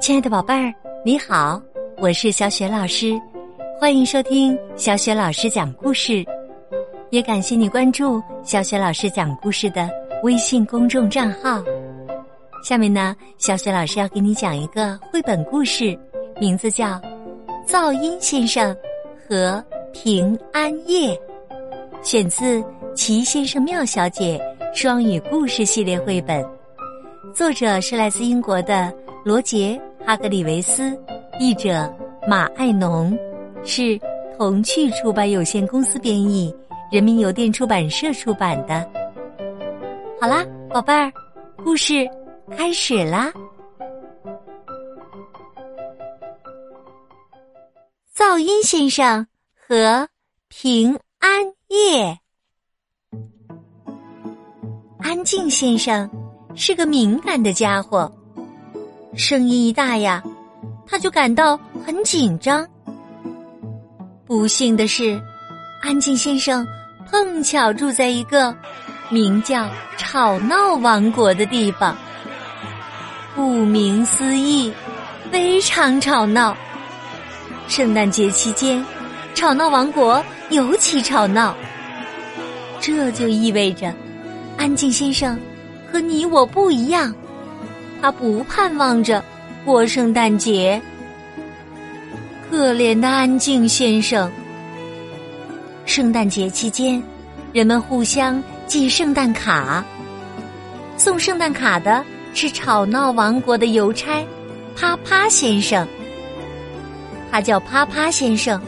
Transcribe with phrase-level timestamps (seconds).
[0.00, 0.72] 亲爱的宝贝儿，
[1.04, 1.60] 你好，
[1.98, 3.20] 我是小雪老师，
[3.78, 6.24] 欢迎收听小雪老师讲故事，
[7.10, 9.88] 也感谢你关注小雪老师讲故事的
[10.22, 11.62] 微信公众账号。
[12.62, 15.98] 下面呢，小雪老师要给你讲一个绘本故事，
[16.40, 16.86] 名字叫
[17.66, 18.74] 《噪音先生
[19.28, 19.62] 和
[19.92, 21.14] 平安夜》，
[22.02, 22.60] 选自
[22.94, 24.40] 《齐先生妙小姐》
[24.76, 26.44] 双语故事系列绘本，
[27.34, 28.92] 作者是来自英国的
[29.24, 29.80] 罗杰。
[30.06, 30.98] 哈格里维斯，
[31.38, 31.92] 译者
[32.26, 33.14] 马爱农，
[33.62, 34.00] 是
[34.38, 36.54] 童趣出版有限公司编译，
[36.90, 38.90] 人民邮电出版社出版的。
[40.18, 41.12] 好啦，宝贝儿，
[41.62, 42.08] 故事
[42.56, 43.30] 开始啦！
[48.16, 50.08] 噪音先生和
[50.48, 52.18] 平安夜，
[55.00, 56.08] 安静先生
[56.58, 58.10] 是个敏感的家伙。
[59.14, 60.20] 声音一大呀，
[60.84, 62.66] 他就感到很紧张。
[64.26, 65.22] 不幸的是，
[65.80, 66.66] 安静先生
[67.08, 68.52] 碰巧住在一个
[69.08, 71.96] 名叫“吵闹王国”的地方。
[73.36, 74.72] 顾名思义，
[75.30, 76.56] 非常吵闹。
[77.68, 78.84] 圣诞节期间，
[79.32, 81.56] 吵闹王国尤其吵闹。
[82.80, 83.94] 这就意味着，
[84.56, 85.38] 安静先生
[85.90, 87.14] 和你我不一样。
[88.00, 89.24] 他不盼望着
[89.64, 90.80] 过圣诞节。
[92.50, 94.30] 可怜的安静先生。
[95.84, 97.02] 圣诞节期间，
[97.52, 99.84] 人们互相寄圣诞卡。
[100.96, 104.24] 送圣诞卡的是吵闹王国的邮差
[104.76, 105.86] 啪啪先生。
[107.30, 108.60] 他叫啪啪先生，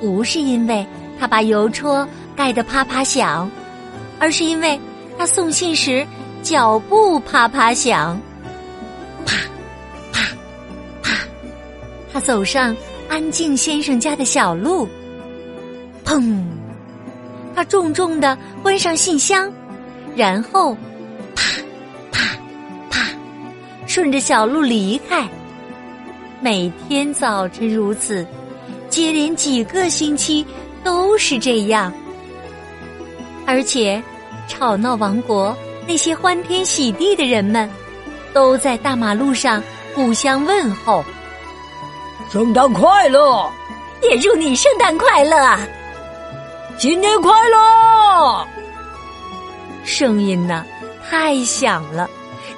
[0.00, 0.86] 不是因为
[1.18, 3.50] 他把邮戳盖得啪啪响，
[4.18, 4.80] 而是因为
[5.18, 6.06] 他送信时
[6.42, 8.20] 脚步啪啪响。
[9.26, 9.36] 啪
[10.12, 10.20] 啪
[11.02, 11.10] 啪
[12.12, 12.76] 他走上
[13.08, 14.88] 安静先生家的小路，
[16.04, 16.42] 砰！
[17.54, 19.52] 他重重的关上信箱，
[20.16, 20.74] 然后
[21.34, 21.42] 啪
[22.10, 22.20] 啪
[22.90, 23.06] 啪，
[23.86, 25.28] 顺着小路离开。
[26.40, 28.26] 每天早晨如此，
[28.88, 30.44] 接连几个星期
[30.82, 31.92] 都是这样。
[33.46, 34.02] 而且，
[34.48, 35.54] 吵闹王国
[35.90, 37.68] 那些欢天喜地的人们，
[38.32, 39.60] 都在大马路上
[39.92, 41.04] 互相问候。
[42.30, 43.52] 圣诞快乐！
[44.00, 45.58] 也祝你圣诞快乐！
[46.78, 48.46] 新年快乐！
[49.82, 50.64] 声音呢，
[51.10, 52.08] 太响了，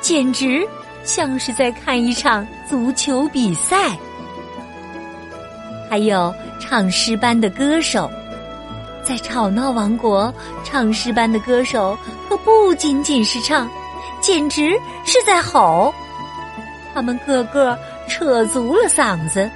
[0.00, 0.66] 简直
[1.04, 3.90] 像是在看一场足球比赛。
[5.90, 8.10] 还有唱诗班的歌手，
[9.08, 10.32] 在吵闹王国
[10.62, 11.96] 唱诗班的歌手
[12.28, 13.66] 可不仅仅是唱，
[14.20, 15.94] 简直是在吼。
[16.92, 17.78] 他们个个。
[18.10, 19.50] 扯足了嗓子，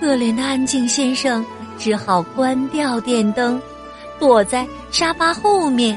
[0.00, 1.46] 可怜的安静先生
[1.78, 3.62] 只好关掉电灯，
[4.18, 5.96] 躲在沙发后面，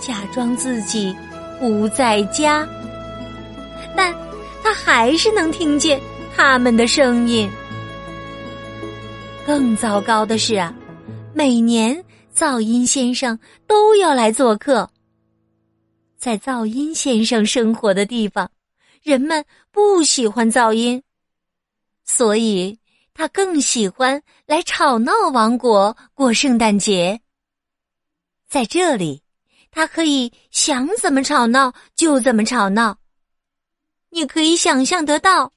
[0.00, 1.14] 假装自己
[1.60, 2.66] 不在家。
[3.94, 4.14] 但
[4.64, 6.00] 他还是能听见
[6.34, 7.50] 他们的声音。
[9.46, 10.72] 更糟糕的是啊，
[11.38, 12.04] 每年
[12.34, 14.90] 噪音先生都要来做客，
[16.16, 18.50] 在噪音先生生活的地方。
[19.04, 21.00] 人们不喜欢噪音，
[22.04, 22.76] 所以
[23.14, 27.20] 他更喜欢来吵闹王国过圣诞节。
[28.48, 29.22] 在这里，
[29.70, 32.98] 他可以想怎么吵闹就怎么吵闹。
[34.10, 35.52] 你可以想象得到，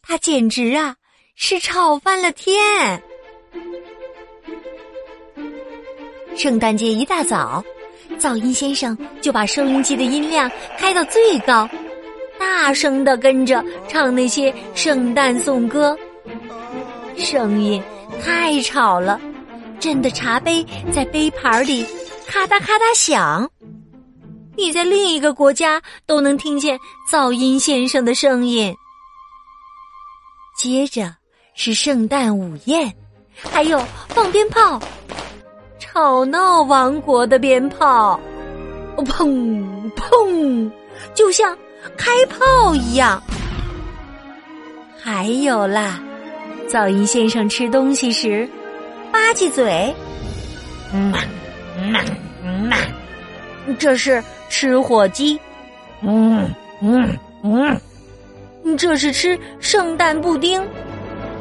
[0.00, 0.94] 他简直啊
[1.34, 3.02] 是吵翻了天。
[6.36, 7.62] 圣诞节一大早，
[8.18, 11.68] 噪音先生就把收音机的音量开到最高。
[12.38, 15.96] 大声的跟着唱那些圣诞颂歌，
[17.16, 17.82] 声音
[18.22, 19.20] 太吵了，
[19.78, 21.86] 震得茶杯在杯盘里
[22.26, 23.48] 咔嗒咔嗒响。
[24.56, 26.78] 你在另一个国家都能听见
[27.10, 28.74] 噪音先生的声音。
[30.56, 31.14] 接着
[31.54, 32.92] 是圣诞午宴，
[33.36, 34.80] 还有放鞭炮，
[35.94, 38.18] 吵闹王国的鞭炮，
[38.96, 39.64] 砰
[39.94, 40.68] 砰，
[41.14, 41.56] 就像。
[41.98, 43.22] 开炮一样，
[45.00, 46.00] 还有啦，
[46.66, 48.48] 噪音先生吃东西时
[49.12, 49.94] 吧唧嘴，
[50.94, 51.12] 嗯
[51.78, 51.94] 嗯
[52.42, 52.72] 嗯，
[53.78, 55.38] 这是吃火鸡，
[56.00, 56.50] 嗯
[56.80, 60.66] 嗯嗯，这是吃圣诞布丁，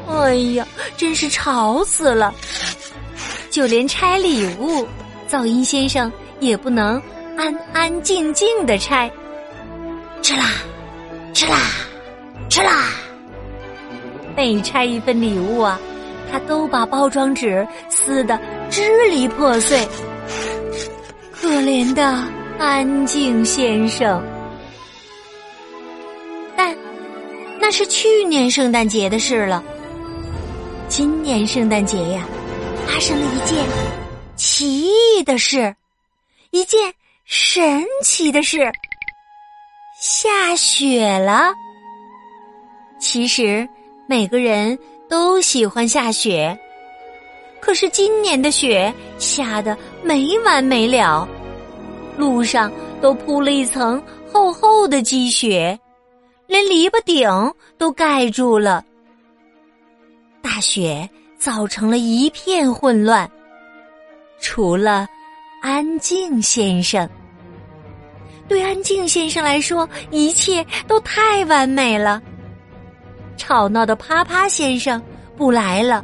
[0.09, 0.67] 哎呀，
[0.97, 2.33] 真是吵死了！
[3.53, 4.83] 就连拆礼物，
[5.29, 6.99] 噪音先生也不能
[7.37, 9.07] 安安静静的拆。
[10.23, 10.45] 吃啦
[11.35, 11.59] 吃啦，
[12.49, 12.89] 吃啦！
[14.35, 15.79] 每拆一份礼物啊，
[16.31, 18.39] 他都把包装纸撕得
[18.71, 19.87] 支离破碎。
[21.31, 22.23] 可怜的
[22.57, 24.19] 安静先生。
[26.57, 26.75] 但
[27.61, 29.63] 那是去年圣诞节的事了。
[30.87, 32.25] 今年圣诞节呀，
[32.87, 33.65] 发生了一件
[34.35, 35.75] 奇异的事，
[36.51, 36.93] 一件
[37.25, 38.71] 神奇的事。
[39.99, 41.53] 下雪了。
[42.99, 43.67] 其实
[44.07, 44.77] 每个人
[45.09, 46.57] 都喜欢下雪，
[47.59, 51.27] 可是今年的雪下的没完没了，
[52.17, 52.71] 路上
[53.01, 54.01] 都铺了一层
[54.31, 55.77] 厚厚的积雪，
[56.47, 58.83] 连篱笆顶都盖住了。
[60.41, 61.09] 大雪
[61.43, 63.29] 造成了一片混乱，
[64.39, 65.05] 除了
[65.61, 67.09] 安静先生。
[68.47, 72.21] 对安静先生来说，一切都太完美了。
[73.35, 75.03] 吵闹的啪啪先生
[75.35, 76.01] 不来了，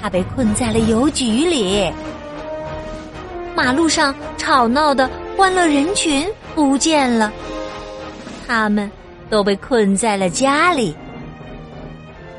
[0.00, 1.92] 他被困在了邮局里。
[3.56, 6.24] 马路上吵闹的欢乐人群
[6.54, 7.32] 不见了，
[8.46, 8.88] 他们
[9.28, 10.94] 都被困在了家里。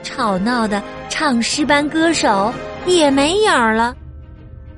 [0.03, 2.51] 吵闹的唱诗班歌手
[2.87, 3.93] 也没影儿了，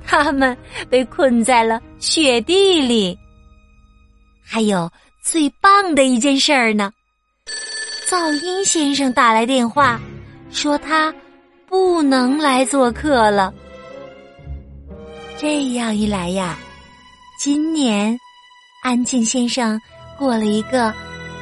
[0.04, 0.54] 他们
[0.90, 3.16] 被困在了雪地里。
[4.44, 4.90] 还有
[5.22, 6.92] 最棒的一件事儿呢！
[8.10, 9.98] 噪音先生打来电话，
[10.50, 11.14] 说他
[11.66, 13.54] 不能来做客了。
[15.38, 16.58] 这样一来呀，
[17.38, 18.18] 今年
[18.82, 19.80] 安静先生
[20.18, 20.92] 过了一个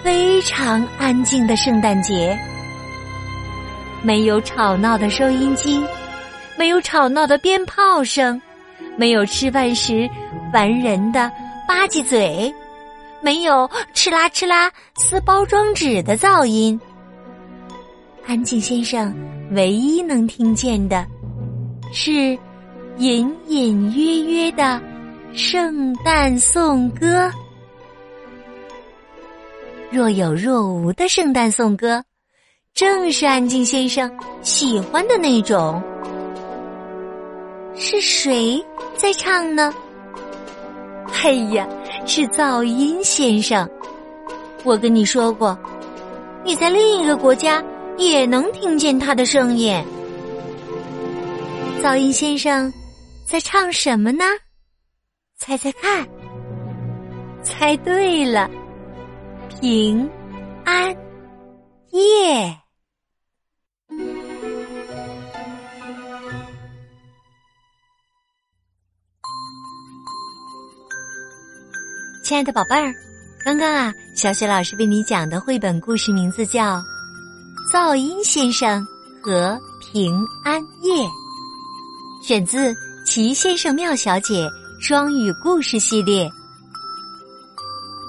[0.04, 2.38] 非常安静的圣诞节，
[4.02, 5.82] 没有吵闹的收音机，
[6.58, 8.40] 没有吵闹的鞭炮声，
[8.96, 10.08] 没有吃饭时
[10.52, 11.30] 烦人的
[11.68, 12.52] 吧唧嘴。
[13.20, 16.80] 没有哧啦哧啦撕包装纸的噪音。
[18.26, 19.14] 安静先生
[19.52, 21.06] 唯一能听见的，
[21.92, 22.36] 是
[22.98, 24.80] 隐隐约约的
[25.34, 27.30] 圣诞颂歌。
[29.90, 32.02] 若有若无的圣诞颂歌，
[32.74, 34.10] 正是安静先生
[34.40, 35.80] 喜欢的那种。
[37.74, 38.64] 是谁
[38.96, 39.72] 在唱呢？
[41.22, 41.68] 哎呀！
[42.06, 43.68] 是噪音先生，
[44.64, 45.56] 我跟你说过，
[46.44, 47.62] 你在另一个国家
[47.96, 49.80] 也能听见他的声音。
[51.82, 52.72] 噪音先生
[53.24, 54.24] 在唱什么呢？
[55.36, 56.06] 猜猜看，
[57.42, 58.50] 猜对了，
[59.60, 60.08] 平
[60.64, 60.90] 安
[61.90, 62.61] 夜。
[72.22, 72.94] 亲爱的宝贝儿，
[73.44, 76.76] 刚刚啊，小雪老师为你讲的绘本故事名字叫
[77.72, 78.86] 《噪音先生
[79.20, 80.14] 和平
[80.44, 81.04] 安夜》，
[82.24, 82.72] 选自
[83.04, 84.48] 《奇先生妙小姐》
[84.80, 86.30] 双语故事系列。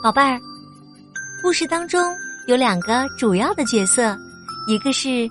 [0.04, 0.40] 宝贝儿，
[1.42, 2.00] 故事当中
[2.46, 4.16] 有两个主要的角色，
[4.68, 5.28] 一个是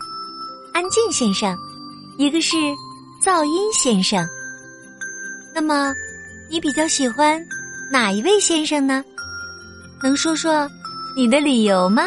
[0.75, 1.57] 安静先生，
[2.19, 2.57] 一个是
[3.25, 4.27] 噪音先生。
[5.55, 5.95] 那么，
[6.51, 7.41] 你比较喜欢？
[7.93, 9.05] 哪一位先生呢？
[10.03, 10.67] 能说说
[11.15, 12.05] 你的理由吗？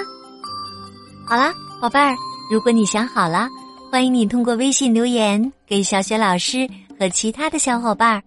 [1.28, 2.16] 好啦，宝贝儿，
[2.52, 3.48] 如果你想好了，
[3.92, 6.68] 欢迎你通过微信留言给小雪老师
[7.00, 8.20] 和其他的小伙伴。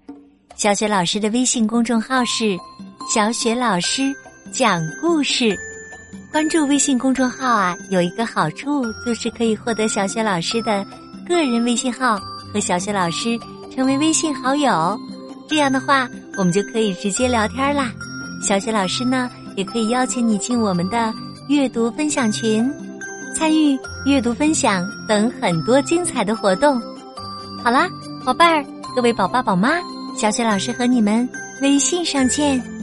[0.55, 2.57] 小雪老师的微信公众号是
[3.13, 4.15] “小雪老师
[4.53, 5.59] 讲故事”。
[6.31, 10.87] 关注微信公众号啊，有一个好处就是可以获得小雪老师的
[11.27, 12.21] 个人微信号，
[12.55, 13.37] 和小雪老师
[13.75, 14.97] 成为微信好友。
[15.49, 17.91] 这样的话，我们就可以直接聊天啦。
[18.43, 21.13] 小雪老师呢，也可以邀请你进我们的
[21.49, 22.71] 阅读分享群，
[23.35, 26.81] 参与阅读分享等很多精彩的活动。
[27.65, 27.89] 好啦，
[28.25, 28.65] 宝贝儿，
[28.95, 29.71] 各位宝爸宝妈，
[30.17, 31.29] 小雪老师和你们
[31.63, 32.78] 微信上见。